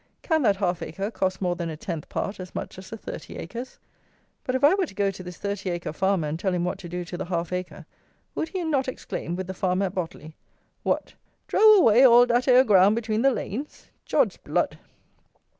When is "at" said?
9.85-9.93